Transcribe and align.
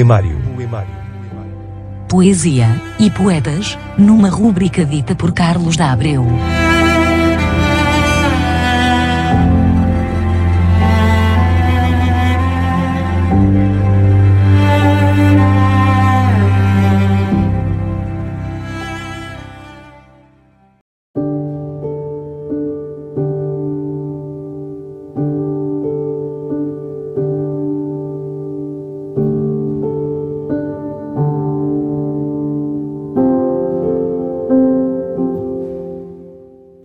Poemário. 0.00 0.38
Poesia 2.08 2.68
e 2.98 3.10
poetas, 3.10 3.78
numa 3.98 4.30
rúbrica 4.30 4.82
dita 4.82 5.14
por 5.14 5.30
Carlos 5.32 5.76
da 5.76 5.92
Abreu. 5.92 6.26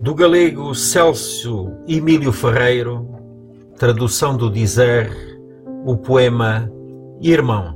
Do 0.06 0.14
galego 0.14 0.72
Celso 0.72 1.72
Emílio 1.88 2.30
Ferreiro, 2.30 3.08
tradução 3.76 4.36
do 4.36 4.48
dizer, 4.48 5.10
o 5.84 5.96
poema 5.96 6.70
Irmãos. 7.20 7.74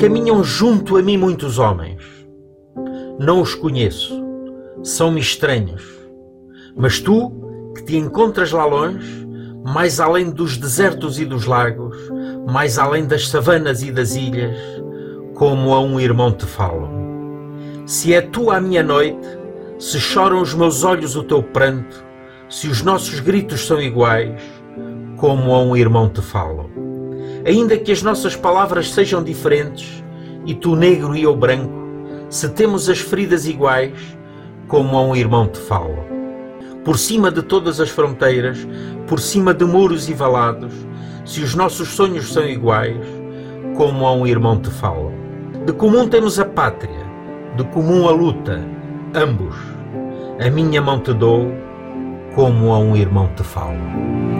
Caminham 0.00 0.42
junto 0.42 0.96
a 0.96 1.02
mim 1.02 1.16
muitos 1.16 1.60
homens. 1.60 2.02
Não 3.16 3.40
os 3.40 3.54
conheço, 3.54 4.20
são-me 4.82 5.20
estranhos. 5.20 5.84
Mas 6.76 6.98
tu, 6.98 7.30
que 7.76 7.84
te 7.84 7.96
encontras 7.96 8.50
lá 8.50 8.64
longe, 8.64 9.24
mais 9.64 10.00
além 10.00 10.32
dos 10.32 10.56
desertos 10.56 11.20
e 11.20 11.24
dos 11.24 11.44
lagos, 11.46 11.96
mais 12.52 12.76
além 12.76 13.06
das 13.06 13.28
savanas 13.28 13.84
e 13.84 13.92
das 13.92 14.16
ilhas, 14.16 14.58
como 15.32 15.72
a 15.72 15.80
um 15.80 16.00
irmão 16.00 16.32
te 16.32 16.44
falo. 16.44 16.88
Se 17.86 18.12
é 18.12 18.20
tu 18.20 18.50
a 18.50 18.60
minha 18.60 18.82
noite, 18.82 19.39
se 19.80 19.98
choram 19.98 20.42
os 20.42 20.52
meus 20.52 20.84
olhos 20.84 21.16
o 21.16 21.22
teu 21.22 21.42
pranto, 21.42 22.04
se 22.50 22.68
os 22.68 22.82
nossos 22.82 23.18
gritos 23.18 23.66
são 23.66 23.80
iguais, 23.80 24.38
como 25.16 25.54
a 25.54 25.62
um 25.62 25.74
irmão 25.74 26.06
te 26.06 26.20
falo. 26.20 26.70
Ainda 27.46 27.78
que 27.78 27.90
as 27.90 28.02
nossas 28.02 28.36
palavras 28.36 28.92
sejam 28.92 29.24
diferentes, 29.24 30.04
e 30.44 30.54
tu 30.54 30.76
negro 30.76 31.16
e 31.16 31.22
eu 31.22 31.34
branco, 31.34 31.72
se 32.28 32.50
temos 32.50 32.90
as 32.90 32.98
feridas 32.98 33.46
iguais, 33.46 33.98
como 34.68 34.98
a 34.98 35.02
um 35.02 35.16
irmão 35.16 35.48
te 35.48 35.58
falo. 35.58 36.04
Por 36.84 36.98
cima 36.98 37.30
de 37.30 37.40
todas 37.40 37.80
as 37.80 37.88
fronteiras, 37.88 38.68
por 39.06 39.18
cima 39.18 39.54
de 39.54 39.64
muros 39.64 40.10
e 40.10 40.12
valados, 40.12 40.74
se 41.24 41.40
os 41.40 41.54
nossos 41.54 41.88
sonhos 41.88 42.30
são 42.30 42.46
iguais, 42.46 43.00
como 43.78 44.06
a 44.06 44.12
um 44.12 44.26
irmão 44.26 44.60
te 44.60 44.68
falo. 44.68 45.10
De 45.64 45.72
comum 45.72 46.06
temos 46.06 46.38
a 46.38 46.44
pátria, 46.44 47.00
de 47.56 47.64
comum 47.64 48.06
a 48.06 48.10
luta, 48.10 48.60
ambos. 49.14 49.56
A 50.44 50.50
minha 50.50 50.80
mão 50.80 51.00
te 51.00 51.12
dou, 51.12 51.52
como 52.34 52.72
a 52.72 52.78
um 52.78 52.96
irmão 52.96 53.28
te 53.36 53.42
falo. 53.42 54.39